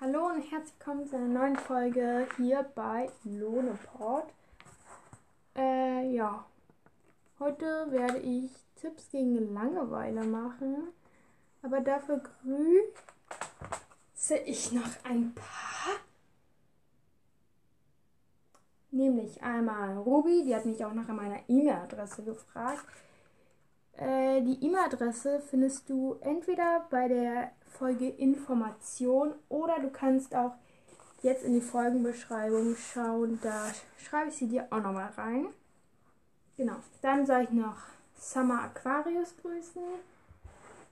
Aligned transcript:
Hallo 0.00 0.26
und 0.26 0.42
herzlich 0.52 0.74
willkommen 0.78 1.08
zu 1.08 1.16
einer 1.16 1.26
neuen 1.26 1.56
Folge 1.56 2.28
hier 2.36 2.62
bei 2.76 3.10
Lohneport. 3.24 4.32
Äh, 5.56 6.14
ja. 6.14 6.44
Heute 7.40 7.90
werde 7.90 8.18
ich 8.18 8.52
Tipps 8.76 9.10
gegen 9.10 9.52
Langeweile 9.52 10.22
machen. 10.22 10.92
Aber 11.62 11.80
dafür 11.80 12.22
grüße 12.44 14.36
ich 14.46 14.70
noch 14.70 14.88
ein 15.02 15.34
paar. 15.34 15.96
Nämlich 18.92 19.42
einmal 19.42 19.96
Ruby, 19.98 20.44
die 20.44 20.54
hat 20.54 20.64
mich 20.64 20.84
auch 20.84 20.94
nach 20.94 21.08
meiner 21.08 21.40
E-Mail-Adresse 21.48 22.22
gefragt. 22.22 22.86
Äh, 23.94 24.42
die 24.42 24.64
E-Mail-Adresse 24.64 25.40
findest 25.40 25.90
du 25.90 26.18
entweder 26.20 26.86
bei 26.88 27.08
der 27.08 27.50
Folge 27.68 28.08
Information 28.08 29.34
oder 29.48 29.78
du 29.80 29.90
kannst 29.90 30.34
auch 30.34 30.52
jetzt 31.22 31.44
in 31.44 31.54
die 31.54 31.60
Folgenbeschreibung 31.60 32.76
schauen. 32.76 33.38
Da 33.42 33.72
schreibe 33.98 34.30
ich 34.30 34.36
sie 34.36 34.48
dir 34.48 34.66
auch 34.70 34.80
nochmal 34.80 35.10
rein. 35.16 35.48
Genau. 36.56 36.76
Dann 37.02 37.26
soll 37.26 37.42
ich 37.42 37.50
noch 37.50 37.76
Summer 38.16 38.62
Aquarius 38.62 39.36
grüßen. 39.40 39.82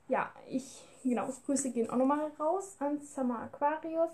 Ja, 0.09 0.31
ich, 0.49 0.85
genau, 1.03 1.29
Grüße 1.45 1.73
gehen 1.73 1.91
auch 1.91 1.97
nochmal 1.97 2.31
raus 2.39 2.77
an 2.79 3.01
Summer 3.01 3.41
Aquarius 3.41 4.13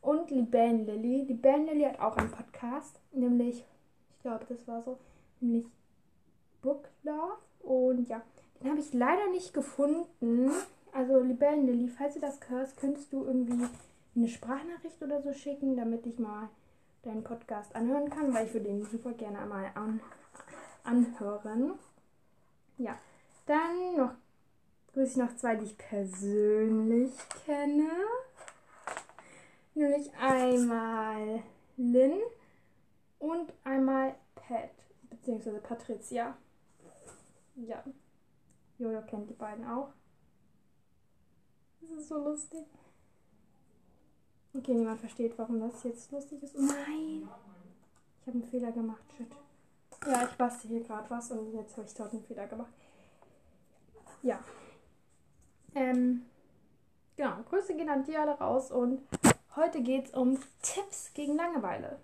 und 0.00 0.30
Libellen 0.30 0.86
Lily. 0.86 1.24
Libellen 1.24 1.66
Lily 1.66 1.84
hat 1.84 2.00
auch 2.00 2.16
einen 2.16 2.30
Podcast, 2.30 2.98
nämlich, 3.12 3.64
ich 4.10 4.22
glaube, 4.22 4.44
das 4.48 4.66
war 4.66 4.82
so, 4.82 4.98
nämlich 5.40 5.66
Book 6.62 6.88
Love. 7.04 7.38
Und 7.60 8.08
ja, 8.08 8.22
den 8.60 8.70
habe 8.70 8.80
ich 8.80 8.92
leider 8.92 9.28
nicht 9.30 9.54
gefunden. 9.54 10.50
Also 11.38 11.56
Libellenlilly, 11.56 11.88
falls 11.88 12.14
du 12.14 12.20
das 12.20 12.38
hörst, 12.48 12.76
könntest 12.76 13.12
du 13.12 13.24
irgendwie 13.24 13.66
eine 14.16 14.28
Sprachnachricht 14.28 15.00
oder 15.02 15.22
so 15.22 15.32
schicken, 15.32 15.76
damit 15.76 16.06
ich 16.06 16.18
mal 16.18 16.48
deinen 17.02 17.22
Podcast 17.22 17.74
anhören 17.74 18.10
kann, 18.10 18.34
weil 18.34 18.46
ich 18.46 18.54
würde 18.54 18.66
den 18.66 18.84
super 18.84 19.12
gerne 19.12 19.40
einmal 19.40 19.70
an, 19.74 20.00
anhören. 20.84 21.74
Ja, 22.76 22.98
dann 23.46 23.96
noch 23.96 24.14
grüße 24.92 25.12
ich 25.12 25.16
noch 25.16 25.36
zwei, 25.36 25.56
die 25.56 25.66
ich 25.66 25.78
persönlich 25.78 27.12
kenne. 27.44 27.90
Nämlich 29.74 30.12
einmal 30.20 31.42
Lynn 31.76 32.18
und 33.20 33.52
einmal 33.62 34.16
Pat, 34.34 34.70
beziehungsweise 35.08 35.60
Patricia. 35.60 36.36
Ja, 37.54 37.84
Jojo 38.78 39.02
kennt 39.02 39.30
die 39.30 39.34
beiden 39.34 39.66
auch. 39.66 39.92
Das 41.80 41.90
ist 41.90 42.08
so 42.08 42.18
lustig. 42.18 42.66
Okay, 44.54 44.74
niemand 44.74 45.00
versteht, 45.00 45.38
warum 45.38 45.60
das 45.60 45.84
jetzt 45.84 46.10
lustig 46.10 46.42
ist. 46.42 46.56
Nein! 46.58 47.28
Ich 48.20 48.26
habe 48.26 48.38
einen 48.38 48.44
Fehler 48.44 48.72
gemacht, 48.72 49.02
shit. 49.16 49.30
Ja, 50.06 50.24
ich 50.24 50.36
bastel 50.36 50.70
hier 50.70 50.82
gerade 50.82 51.08
was 51.10 51.30
und 51.30 51.52
jetzt 51.52 51.76
habe 51.76 51.86
ich 51.86 51.94
dort 51.94 52.12
einen 52.12 52.22
Fehler 52.24 52.46
gemacht. 52.46 52.72
Ja. 54.22 54.40
Ähm, 55.74 56.26
genau, 57.16 57.42
Grüße 57.48 57.74
gehen 57.74 57.88
an 57.88 58.04
die 58.04 58.16
alle 58.16 58.32
raus 58.38 58.70
und 58.70 59.02
heute 59.54 59.82
geht 59.82 60.06
es 60.06 60.14
um 60.14 60.38
Tipps 60.62 61.12
gegen 61.14 61.36
Langeweile. 61.36 61.98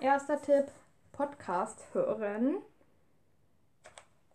Erster 0.00 0.40
Tipp, 0.40 0.66
Podcast 1.12 1.86
hören 1.92 2.62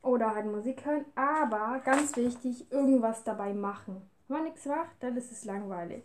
oder 0.01 0.33
halt 0.33 0.45
Musik 0.45 0.85
hören, 0.85 1.05
aber 1.15 1.79
ganz 1.85 2.15
wichtig, 2.15 2.71
irgendwas 2.71 3.23
dabei 3.23 3.53
machen. 3.53 4.09
Wenn 4.27 4.37
man 4.37 4.43
nichts 4.45 4.65
macht, 4.65 5.01
dann 5.01 5.15
ist 5.17 5.31
es 5.31 5.45
langweilig. 5.45 6.03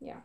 Ja. 0.00 0.22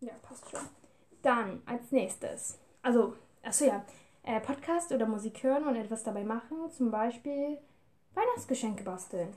Ja, 0.00 0.12
passt 0.22 0.50
schon. 0.50 0.60
Dann 1.22 1.62
als 1.66 1.90
nächstes, 1.90 2.58
also, 2.82 3.16
achso 3.42 3.64
ja, 3.64 3.84
äh, 4.22 4.40
Podcast 4.40 4.92
oder 4.92 5.06
Musik 5.06 5.42
hören 5.42 5.66
und 5.66 5.76
etwas 5.76 6.04
dabei 6.04 6.24
machen, 6.24 6.70
zum 6.70 6.90
Beispiel 6.90 7.58
Weihnachtsgeschenke 8.14 8.84
basteln. 8.84 9.34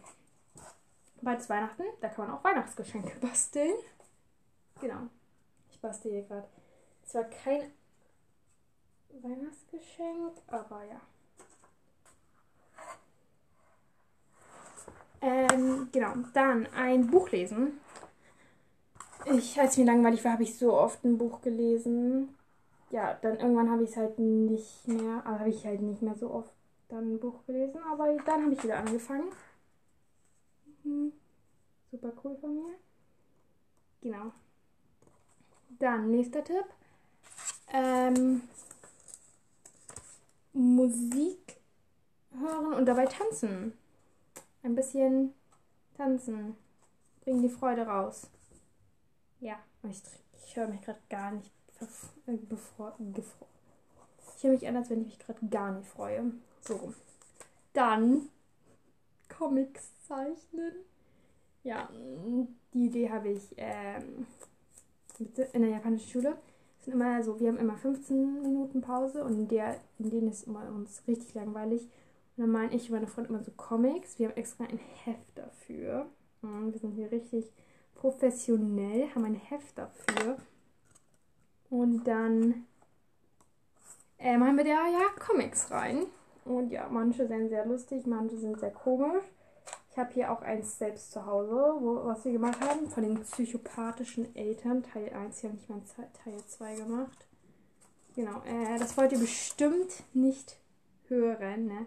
Bald 1.22 1.40
ist 1.40 1.50
Weihnachten, 1.50 1.84
da 2.02 2.10
kann 2.10 2.28
man 2.28 2.38
auch 2.38 2.44
Weihnachtsgeschenke 2.44 3.20
basteln. 3.22 3.74
Genau. 4.80 5.10
Ich 5.80 5.82
bastel 5.82 6.12
hier 6.12 6.24
gerade. 6.24 6.46
Zwar 7.06 7.24
kein 7.24 7.72
Weihnachtsgeschenk, 9.22 10.34
aber 10.48 10.84
ja. 10.84 11.00
Ähm, 15.22 15.88
genau. 15.94 16.16
Dann 16.34 16.68
ein 16.76 17.08
Buch 17.08 17.32
lesen. 17.32 17.80
Ich, 19.24 19.58
als 19.58 19.78
mir 19.78 19.86
langweilig 19.86 20.26
war, 20.26 20.34
habe 20.34 20.44
ich 20.44 20.58
so 20.58 20.74
oft 20.74 21.02
ein 21.06 21.18
Buch 21.18 21.40
gelesen. 21.40 22.36
Ja, 22.90 23.18
dann 23.22 23.38
irgendwann 23.38 23.72
habe 23.72 23.86
ich 23.86 23.92
es 23.92 23.96
halt 23.96 24.20
nicht 24.20 24.86
mehr, 24.86 25.26
aber 25.26 25.40
habe 25.40 25.50
ich 25.50 25.66
halt 25.66 25.80
nicht 25.80 26.02
mehr 26.02 26.16
so 26.16 26.30
oft 26.30 26.52
dann 26.90 27.14
ein 27.14 27.20
Buch 27.22 27.46
gelesen. 27.46 27.80
Aber 27.90 28.14
dann 28.26 28.44
habe 28.44 28.54
ich 28.54 28.62
wieder 28.62 28.80
angefangen. 28.80 29.30
Mhm. 30.84 31.14
Super 31.90 32.12
cool 32.22 32.36
von 32.36 32.54
mir. 32.54 32.76
Genau. 34.02 34.34
Dann 35.80 36.12
nächster 36.12 36.44
Tipp. 36.44 36.66
Ähm, 37.72 38.42
Musik 40.54 41.58
hören 42.38 42.74
und 42.74 42.86
dabei 42.86 43.06
tanzen. 43.06 43.74
Ein 44.64 44.76
bisschen 44.76 45.34
tanzen. 45.96 46.56
Bringen 47.22 47.42
die 47.42 47.50
Freude 47.50 47.88
raus. 47.88 48.28
Ja, 49.40 49.58
ich, 49.84 50.02
ich 50.46 50.56
höre 50.56 50.68
mich 50.68 50.82
gerade 50.82 51.00
gar 51.10 51.32
nicht 51.32 51.52
äh, 52.26 52.38
bevor, 52.38 52.96
Ich 54.38 54.44
höre 54.44 54.52
mich 54.52 54.68
an, 54.68 54.76
als 54.76 54.90
wenn 54.90 55.02
ich 55.02 55.08
mich 55.08 55.20
gerade 55.20 55.46
gar 55.48 55.72
nicht 55.72 55.88
freue. 55.88 56.32
So. 56.62 56.94
Dann 57.74 58.30
Comics 59.30 59.92
zeichnen. 60.08 60.74
Ja, 61.64 61.90
die 62.74 62.86
Idee 62.86 63.10
habe 63.10 63.30
ich 63.30 63.54
ähm, 63.58 64.28
in 65.20 65.62
der 65.62 65.72
japanischen 65.72 66.10
Schule 66.10 66.38
sind 66.82 66.94
immer 66.94 67.22
so, 67.24 67.40
wir 67.40 67.50
haben 67.50 67.58
immer 67.58 67.78
15 67.78 68.42
Minuten 68.42 68.82
Pause 68.82 69.24
und 69.24 69.34
in, 69.34 69.48
der, 69.48 69.80
in 70.00 70.10
denen 70.10 70.30
ist 70.30 70.48
immer 70.48 70.68
uns 70.70 71.04
richtig 71.08 71.34
langweilig. 71.34 71.84
Und 72.38 72.44
dann 72.44 72.52
meine 72.52 72.74
ich 72.74 72.86
und 72.86 72.94
meine 72.94 73.08
Freunde 73.08 73.30
immer 73.30 73.44
so 73.44 73.52
Comics. 73.52 74.18
Wir 74.18 74.30
haben 74.30 74.38
extra 74.38 74.64
ein 74.64 74.80
Heft 75.04 75.36
dafür. 75.38 76.08
Und 76.42 76.72
wir 76.72 76.80
sind 76.80 76.94
hier 76.94 77.12
richtig 77.12 77.52
professionell, 77.96 79.10
haben 79.14 79.26
ein 79.26 79.36
Heft 79.36 79.78
dafür. 79.78 80.38
Und 81.70 82.06
dann 82.06 82.66
äh, 84.18 84.38
machen 84.38 84.58
wir 84.58 84.64
da 84.64 84.70
ja 84.70 85.02
Comics 85.20 85.70
rein. 85.70 86.06
Und 86.46 86.72
ja, 86.72 86.88
manche 86.90 87.28
sind 87.28 87.50
sehr 87.50 87.66
lustig, 87.66 88.06
manche 88.08 88.38
sind 88.38 88.60
sehr 88.60 88.72
komisch 88.72 89.24
habe 90.00 90.14
hier 90.14 90.32
auch 90.32 90.42
eins 90.42 90.80
selbst 90.80 91.12
zu 91.12 91.26
Hause, 91.26 91.76
wo, 91.80 92.06
was 92.06 92.26
wir 92.26 92.32
gemacht 92.32 92.60
haben, 92.62 92.90
von 92.90 93.04
den 93.04 93.22
psychopathischen 93.22 94.36
Eltern, 94.36 94.82
Teil 94.82 95.14
1, 95.14 95.40
hier 95.40 95.50
habe 95.52 95.60
ich 95.62 95.70
mal 95.70 95.82
Teil 96.24 96.38
2 96.48 96.76
gemacht. 96.76 97.28
Genau, 98.16 98.42
äh, 98.44 98.80
das 98.80 98.98
wollt 98.98 99.12
ihr 99.12 99.20
bestimmt 99.20 100.04
nicht 100.14 100.58
hören, 101.08 101.68
ne? 101.68 101.86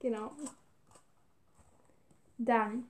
Genau. 0.00 0.30
Dann, 2.38 2.88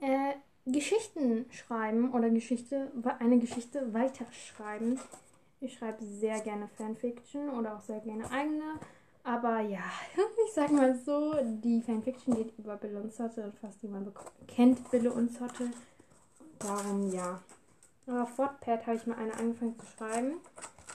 äh, 0.00 0.34
Geschichten 0.66 1.46
schreiben 1.50 2.12
oder 2.12 2.28
Geschichte, 2.30 2.92
eine 3.18 3.38
Geschichte 3.38 3.92
weiterschreiben. 3.94 4.98
Ich 5.60 5.78
schreibe 5.78 6.04
sehr 6.04 6.40
gerne 6.40 6.68
Fanfiction 6.68 7.48
oder 7.50 7.76
auch 7.76 7.80
sehr 7.80 8.00
gerne 8.00 8.30
eigene. 8.30 8.78
Aber 9.24 9.60
ja, 9.60 9.82
ich 10.48 10.54
sag 10.54 10.72
mal 10.72 10.96
so, 11.04 11.34
die 11.42 11.82
Fanfiction 11.82 12.34
geht 12.34 12.58
über 12.58 12.76
Bill 12.76 12.96
und 12.96 13.12
Sotte 13.12 13.44
und 13.44 13.58
fast 13.58 13.82
niemand 13.82 14.10
kennt 14.46 14.90
Bill 14.90 15.08
und 15.08 15.30
Sotte. 15.30 15.70
Darum 16.58 17.10
ja. 17.12 17.40
Aber 18.06 18.22
auf 18.22 18.38
Wattpad 18.38 18.86
habe 18.86 18.96
ich 18.96 19.06
mal 19.06 19.18
eine 19.18 19.34
angefangen 19.34 19.78
zu 19.78 19.86
schreiben. 19.86 20.40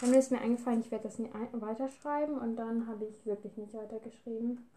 Dann 0.02 0.14
ist 0.14 0.32
mir 0.32 0.42
eingefallen, 0.42 0.82
ich 0.82 0.92
werde 0.92 1.04
das 1.04 1.20
nie 1.20 1.30
weiterschreiben 1.52 2.38
und 2.40 2.56
dann 2.56 2.88
habe 2.88 3.06
ich 3.06 3.26
wirklich 3.26 3.56
nicht 3.56 3.74
weitergeschrieben. 3.74 4.68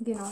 Genau. 0.00 0.30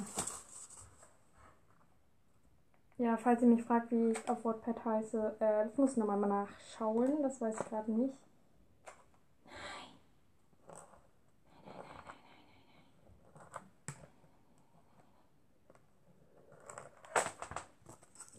Ja, 2.99 3.17
falls 3.17 3.41
ihr 3.43 3.49
mich 3.49 3.63
fragt, 3.63 3.93
wie 3.93 4.11
ich 4.11 4.29
auf 4.29 4.45
Wattpad 4.45 4.85
heiße, 4.85 5.37
äh, 5.39 5.65
das 5.65 5.77
muss 5.77 5.93
ich 5.93 5.97
nochmal 5.97 6.19
nachschauen. 6.19 7.23
Das 7.23 7.41
weiß 7.41 7.55
ich 7.59 7.67
gerade 7.67 7.93
nicht. 7.93 8.15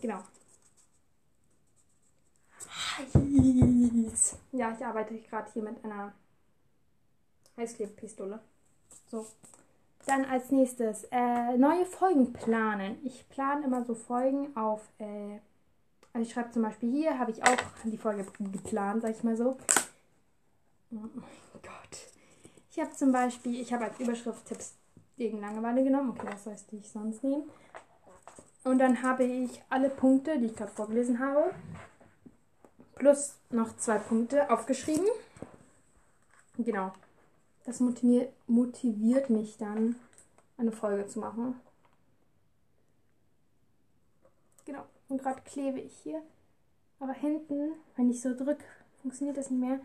Genau. 0.06 0.22
Heiß. 3.00 4.38
Ja, 4.52 4.72
ich 4.72 4.86
arbeite 4.86 5.18
gerade 5.18 5.52
hier 5.52 5.64
mit 5.64 5.84
einer 5.84 6.14
Heißklebepistole. 7.58 8.40
So. 9.10 9.26
Dann 10.06 10.26
als 10.26 10.52
nächstes 10.52 11.06
äh, 11.06 11.58
neue 11.58 11.88
Folgen 11.88 12.34
planen. 12.34 13.00
Ich 13.04 13.28
plane 13.30 13.66
immer 13.66 13.84
so 13.84 13.96
Folgen 13.96 14.56
auf. 14.56 14.88
Äh, 15.00 15.40
also 16.14 16.28
ich 16.28 16.32
schreibe 16.32 16.52
zum 16.52 16.62
Beispiel 16.62 16.92
hier, 16.92 17.18
habe 17.18 17.32
ich 17.32 17.42
auch 17.42 17.58
die 17.84 17.98
Folge 17.98 18.28
geplant, 18.38 19.02
sag 19.02 19.10
ich 19.10 19.24
mal 19.24 19.36
so. 19.36 19.58
Oh 20.92 20.98
mein 21.16 21.64
Gott. 21.64 21.98
Ich 22.70 22.80
habe 22.80 22.92
zum 22.92 23.12
Beispiel, 23.12 23.60
ich 23.60 23.74
habe 23.74 23.86
als 23.86 24.00
Überschrift 24.00 24.46
Tipps 24.46 24.76
gegen 25.18 25.42
Langeweile 25.42 25.84
genommen. 25.84 26.12
Okay, 26.12 26.28
was 26.32 26.46
heißt 26.46 26.72
die 26.72 26.78
ich 26.78 26.92
sonst 26.92 27.24
nehmen? 27.24 27.50
Und 28.66 28.80
dann 28.80 29.04
habe 29.04 29.24
ich 29.24 29.62
alle 29.70 29.92
Punkte, 29.92 30.40
die 30.40 30.48
ich 30.48 30.56
gerade 30.56 30.72
vorgelesen 30.72 31.20
habe, 31.20 31.54
plus 32.96 33.36
noch 33.52 33.78
zwei 33.78 34.00
Punkte 34.00 34.50
aufgeschrieben. 34.50 35.08
Genau. 36.58 36.92
Das 37.64 37.80
motiviert, 37.80 39.30
mich 39.30 39.58
dann, 39.58 39.96
eine 40.58 40.72
Folge 40.72 41.06
zu 41.08 41.20
machen. 41.20 41.62
Genau. 44.66 44.86
Und 45.10 45.22
gerade 45.22 45.42
klebe 45.42 45.80
ich 45.80 45.96
hier. 45.98 46.24
Aber 47.00 47.14
hinten, 47.14 47.74
wenn 47.96 48.10
ich 48.10 48.20
so 48.20 48.36
drücke, 48.36 48.64
funktioniert 49.04 49.38
das 49.38 49.52
nicht 49.52 49.62
mehr. 49.62 49.80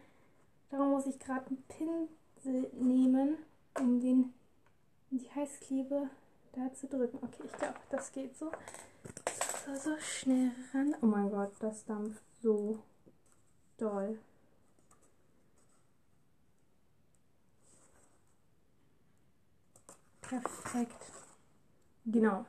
Darum 0.70 0.90
muss 0.90 1.06
ich 1.06 1.18
gerade 1.18 1.46
einen 1.48 1.62
Pinsel 1.68 2.70
nehmen, 2.72 3.36
um 3.78 4.00
den 4.00 4.32
in 5.10 5.18
die 5.18 5.30
Heißklebe 5.34 6.08
da 6.52 6.72
zu 6.72 6.86
drücken. 6.86 7.18
Okay, 7.22 7.42
ich 7.44 7.52
glaube, 7.52 7.78
das 7.90 8.12
geht 8.12 8.36
so. 8.36 8.50
So, 9.66 9.74
so 9.74 9.98
schnell 9.98 10.52
ran. 10.72 10.96
Oh 11.02 11.06
mein 11.06 11.30
Gott, 11.30 11.52
das 11.60 11.84
dampft 11.84 12.22
so 12.42 12.82
doll. 13.78 14.18
Perfekt. 20.20 20.92
Genau. 22.06 22.44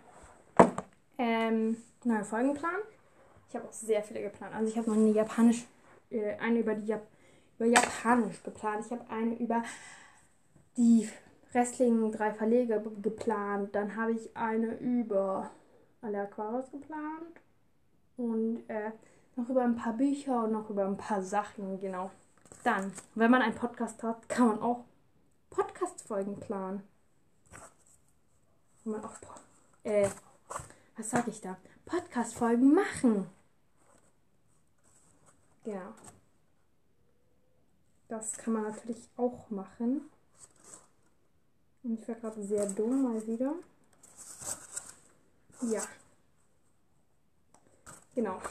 Ähm, 1.18 1.78
neuer 2.04 2.24
Folgenplan. 2.24 2.82
Ich 3.50 3.56
habe 3.56 3.68
auch 3.68 3.74
sehr 3.74 4.04
viele 4.04 4.22
geplant. 4.22 4.56
Also 4.56 4.70
ich 4.70 4.78
habe 4.78 4.90
noch 4.90 4.98
eine 4.98 5.12
japanisch, 5.12 5.66
äh, 6.10 6.38
eine 6.38 6.60
über 6.60 6.76
die 6.76 6.88
Jap 6.88 7.08
über 7.58 7.68
Japanisch 7.68 8.42
geplant. 8.44 8.86
Ich 8.86 8.92
habe 8.92 9.08
eine 9.10 9.36
über 9.36 9.64
die 10.78 11.10
restlichen 11.54 12.12
drei 12.12 12.34
Verlege 12.34 12.82
geplant. 13.02 13.76
Dann 13.76 13.96
habe 13.96 14.14
ich 14.14 14.36
eine 14.36 14.78
über 14.78 15.52
alle 16.02 16.22
Aquarius 16.22 16.72
geplant. 16.72 17.42
Und 18.18 18.64
äh, 18.70 18.92
noch 19.36 19.50
über 19.50 19.64
ein 19.64 19.76
paar 19.76 19.94
Bücher 19.94 20.44
und 20.44 20.52
noch 20.52 20.70
über 20.70 20.86
ein 20.86 20.98
paar 20.98 21.22
Sachen, 21.22 21.80
genau. 21.80 22.12
Dann, 22.64 22.92
wenn 23.16 23.32
man 23.32 23.42
einen 23.42 23.56
Podcast 23.56 24.04
hat, 24.04 24.28
kann 24.30 24.48
man 24.48 24.62
auch 24.62 24.84
Podcast-Folgen 25.50 26.40
planen. 26.40 26.84
Kann 28.84 28.94
man 28.94 29.04
auch, 29.04 29.16
äh, 29.84 30.10
was 30.98 31.10
sag 31.10 31.28
ich 31.28 31.42
da? 31.42 31.58
Podcast-Folgen 31.86 32.74
machen. 32.74 33.28
Genau. 35.64 35.94
Das 38.08 38.38
kann 38.38 38.54
man 38.54 38.64
natürlich 38.64 39.08
auch 39.16 39.50
machen. 39.50 40.11
Und 41.84 42.00
ich 42.00 42.08
war 42.08 42.16
gerade 42.16 42.44
sehr 42.44 42.66
dumm 42.68 43.04
mal 43.04 43.28
wieder. 43.28 43.54
Ja. 45.62 45.82
Genau. 48.16 48.42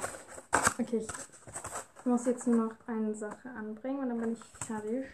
Okay, 0.78 1.06
ich 1.06 2.06
muss 2.06 2.26
jetzt 2.26 2.46
nur 2.46 2.66
noch 2.66 2.74
eine 2.86 3.14
Sache 3.14 3.50
anbringen 3.50 4.00
und 4.00 4.08
dann 4.08 4.20
bin 4.20 4.32
ich 4.32 4.66
fertig. 4.66 5.06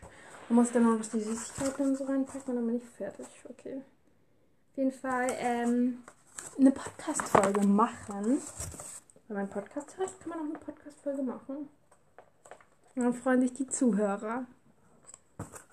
Und 0.48 0.56
muss 0.56 0.72
dann 0.72 0.84
noch 0.84 1.04
die 1.04 1.20
Süßigkeiten 1.20 1.96
so 1.96 2.04
reinpacken 2.04 2.50
und 2.50 2.56
dann 2.56 2.66
bin 2.66 2.76
ich 2.76 2.88
fertig. 2.96 3.26
Okay. 3.48 3.82
Auf 4.70 4.76
jeden 4.76 4.92
Fall 4.92 5.28
ähm, 5.38 6.04
eine 6.58 6.70
Podcast-Folge 6.70 7.66
machen. 7.66 8.40
Wenn 9.28 9.36
man 9.36 9.50
Podcast 9.50 9.96
hört, 9.98 10.20
kann 10.20 10.28
man 10.30 10.38
auch 10.38 10.44
eine 10.44 10.58
Podcast-Folge 10.58 11.22
machen. 11.22 11.68
Und 12.94 13.02
dann 13.02 13.14
freuen 13.14 13.40
sich 13.40 13.54
die 13.54 13.66
Zuhörer. 13.66 14.46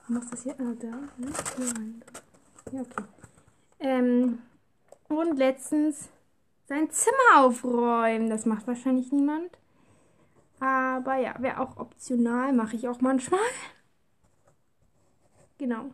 Ich 0.04 0.10
muss 0.10 0.30
das 0.30 0.44
hier. 0.44 0.56
Ah, 0.60 0.74
da. 0.80 0.88
Ne? 1.18 2.02
Ja, 2.72 2.82
okay. 2.82 3.04
Ähm, 3.80 4.40
und 5.10 5.38
letztens 5.38 6.10
sein 6.68 6.90
Zimmer 6.92 7.46
aufräumen. 7.46 8.30
Das 8.30 8.46
macht 8.46 8.68
wahrscheinlich 8.68 9.12
niemand. 9.12 9.52
Aber 10.60 11.16
ja, 11.18 11.36
wäre 11.40 11.60
auch 11.60 11.78
optional, 11.78 12.54
mache 12.54 12.76
ich 12.76 12.88
auch 12.88 13.02
manchmal. 13.02 13.40
Genau. 15.58 15.94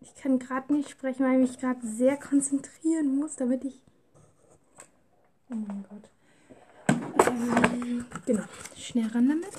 Ich 0.00 0.14
kann 0.16 0.38
gerade 0.38 0.70
nicht 0.74 0.90
sprechen, 0.90 1.24
weil 1.24 1.40
ich 1.42 1.50
mich 1.52 1.58
gerade 1.58 1.80
sehr 1.86 2.18
konzentrieren 2.18 3.16
muss, 3.16 3.36
damit 3.36 3.64
ich. 3.64 3.80
Oh 5.50 5.54
mein 5.54 5.84
Gott. 5.88 6.10
Genau. 8.26 8.44
Schnell 8.76 9.08
ran 9.08 9.28
damit. 9.28 9.50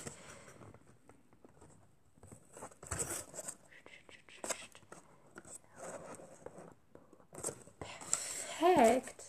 Perfekt. 8.60 9.24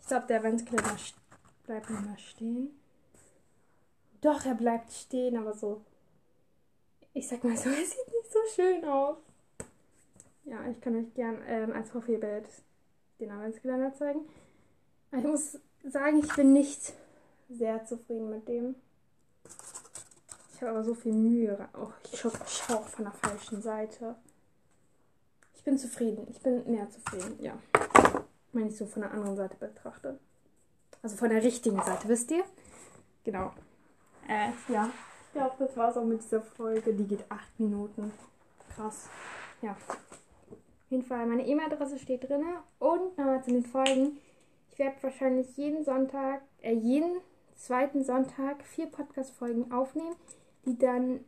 Ich 0.00 0.06
glaube, 0.08 0.26
der 0.26 0.38
Adventskalender 0.38 0.96
bleibt 1.64 1.90
nicht 1.90 2.04
mehr 2.04 2.18
stehen. 2.18 2.70
Doch, 4.20 4.44
er 4.44 4.54
bleibt 4.54 4.92
stehen, 4.92 5.36
aber 5.36 5.54
so. 5.54 5.84
Ich 7.14 7.28
sag 7.28 7.44
mal 7.44 7.56
so, 7.56 7.68
er 7.70 7.76
sieht 7.76 8.08
nicht 8.08 8.32
so 8.32 8.38
schön 8.54 8.84
aus. 8.84 9.18
Ja, 10.44 10.68
ich 10.68 10.80
kann 10.80 10.96
euch 10.96 11.14
gern 11.14 11.40
ähm, 11.46 11.72
als 11.72 11.90
Profilbild 11.90 12.48
den 13.20 13.30
Adventskalender 13.30 13.94
zeigen. 13.94 14.20
ich 15.12 15.22
muss 15.22 15.58
sagen, 15.84 16.18
ich 16.18 16.34
bin 16.34 16.52
nicht 16.52 16.94
sehr 17.52 17.84
zufrieden 17.84 18.30
mit 18.30 18.48
dem. 18.48 18.74
Ich 20.54 20.60
habe 20.60 20.70
aber 20.70 20.84
so 20.84 20.94
viel 20.94 21.12
Mühe. 21.12 21.68
Oh, 21.74 21.90
ich 22.04 22.18
schaue 22.18 22.32
schau 22.46 22.74
auch 22.74 22.88
von 22.88 23.04
der 23.04 23.14
falschen 23.14 23.62
Seite. 23.62 24.16
Ich 25.54 25.64
bin 25.64 25.78
zufrieden. 25.78 26.26
Ich 26.30 26.40
bin 26.40 26.70
mehr 26.70 26.88
zufrieden, 26.90 27.42
ja 27.42 27.58
wenn 28.52 28.68
ich 28.68 28.76
so 28.76 28.86
von 28.86 29.02
der 29.02 29.12
anderen 29.12 29.36
Seite 29.36 29.56
betrachte. 29.56 30.18
Also 31.02 31.16
von 31.16 31.30
der 31.30 31.42
richtigen 31.42 31.80
Seite, 31.82 32.08
wisst 32.08 32.30
ihr? 32.30 32.44
Genau. 33.24 33.52
Äh, 34.28 34.50
ja. 34.72 34.90
Ich 35.26 35.32
glaube, 35.32 35.54
das 35.58 35.76
war 35.76 35.90
es 35.90 35.96
auch 35.96 36.04
mit 36.04 36.22
dieser 36.22 36.42
Folge. 36.42 36.92
Die 36.92 37.04
geht 37.06 37.24
acht 37.28 37.58
Minuten. 37.58 38.12
Krass. 38.74 39.08
Ja. 39.62 39.72
Auf 39.72 40.90
jeden 40.90 41.04
Fall, 41.04 41.26
meine 41.26 41.46
E-Mail-Adresse 41.46 41.98
steht 41.98 42.28
drin. 42.28 42.44
Und 42.78 43.16
nochmal 43.16 43.42
zu 43.42 43.50
den 43.50 43.64
Folgen. 43.64 44.18
Ich 44.70 44.78
werde 44.78 45.02
wahrscheinlich 45.02 45.56
jeden 45.56 45.84
Sonntag, 45.84 46.42
äh, 46.60 46.72
jeden 46.72 47.20
zweiten 47.56 48.04
Sonntag 48.04 48.64
vier 48.64 48.86
Podcast-Folgen 48.86 49.72
aufnehmen, 49.72 50.16
die 50.64 50.78
dann 50.78 51.20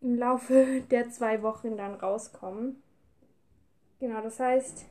im 0.00 0.16
Laufe 0.16 0.82
der 0.90 1.10
zwei 1.10 1.42
Wochen 1.42 1.76
dann 1.76 1.94
rauskommen. 1.94 2.82
Genau, 3.98 4.20
das 4.20 4.38
heißt, 4.38 4.84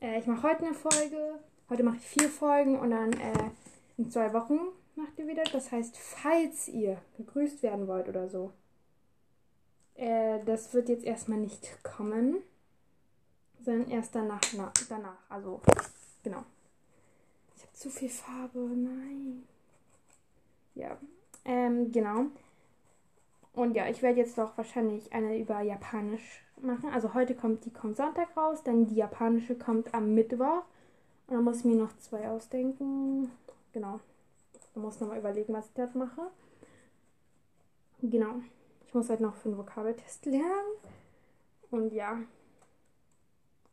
äh, 0.00 0.18
ich 0.18 0.26
mache 0.26 0.48
heute 0.48 0.66
eine 0.66 0.74
Folge. 0.74 1.40
Heute 1.68 1.82
mache 1.82 1.96
ich 1.96 2.06
vier 2.06 2.28
Folgen 2.28 2.78
und 2.78 2.90
dann 2.90 3.12
äh, 3.12 3.50
in 3.96 4.10
zwei 4.10 4.32
Wochen 4.32 4.58
macht 4.96 5.18
ihr 5.18 5.26
wieder. 5.26 5.44
Das 5.44 5.70
heißt, 5.70 5.96
falls 5.96 6.68
ihr 6.68 7.00
gegrüßt 7.16 7.62
werden 7.62 7.86
wollt 7.86 8.08
oder 8.08 8.28
so, 8.28 8.52
äh, 9.94 10.42
das 10.44 10.72
wird 10.72 10.88
jetzt 10.88 11.04
erstmal 11.04 11.38
nicht 11.38 11.82
kommen, 11.82 12.38
sondern 13.60 13.90
erst 13.90 14.14
danach. 14.14 14.40
Na, 14.56 14.72
danach. 14.88 15.18
Also, 15.28 15.60
genau. 16.22 16.44
Ich 17.60 17.66
habe 17.66 17.76
zu 17.76 17.90
viel 17.90 18.08
Farbe. 18.08 18.58
Nein. 18.58 19.44
Ja. 20.74 20.96
Ähm, 21.44 21.92
genau. 21.92 22.26
Und 23.52 23.74
ja, 23.74 23.86
ich 23.88 24.00
werde 24.00 24.20
jetzt 24.20 24.38
doch 24.38 24.56
wahrscheinlich 24.56 25.12
eine 25.12 25.38
über 25.38 25.60
Japanisch 25.60 26.42
machen. 26.62 26.88
Also 26.90 27.12
heute 27.12 27.34
kommt 27.34 27.64
die 27.66 27.70
kommt 27.70 27.98
Sonntag 27.98 28.34
raus, 28.36 28.62
dann 28.64 28.86
die 28.86 28.94
japanische 28.94 29.56
kommt 29.56 29.92
am 29.92 30.14
Mittwoch. 30.14 30.62
Und 31.26 31.34
dann 31.34 31.44
muss 31.44 31.58
ich 31.58 31.64
mir 31.64 31.76
noch 31.76 31.94
zwei 31.98 32.30
ausdenken. 32.30 33.30
Genau. 33.72 34.00
Ich 34.54 34.76
muss 34.76 34.98
nochmal 35.00 35.18
überlegen, 35.18 35.52
was 35.52 35.66
ich 35.66 35.74
dort 35.74 35.94
mache. 35.94 36.30
Genau. 38.00 38.40
Ich 38.86 38.94
muss 38.94 39.10
halt 39.10 39.20
noch 39.20 39.34
für 39.34 39.50
den 39.50 39.58
Vokabeltest 39.58 40.24
lernen. 40.24 40.46
Und 41.70 41.92
ja, 41.92 42.20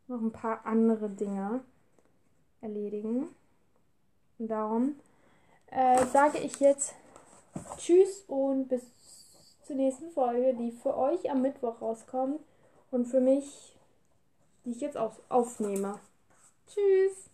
noch 0.08 0.22
ein 0.22 0.32
paar 0.32 0.66
andere 0.66 1.10
Dinge 1.10 1.62
erledigen. 2.62 3.30
Und 4.40 4.50
darum 4.50 4.96
äh, 5.72 6.06
sage 6.08 6.40
ich 6.40 6.60
jetzt 6.60 6.94
Tschüss 7.78 8.24
und 8.28 8.68
bis 8.68 8.84
zur 9.64 9.76
nächsten 9.76 10.12
Folge, 10.12 10.54
die 10.54 10.72
für 10.72 10.96
euch 10.96 11.30
am 11.30 11.42
Mittwoch 11.42 11.82
rauskommt 11.82 12.40
und 12.92 13.06
für 13.06 13.20
mich, 13.20 13.76
die 14.64 14.72
ich 14.72 14.82
jetzt 14.82 14.98
auf, 14.98 15.20
aufnehme. 15.30 16.00
Tschüss! 16.68 17.30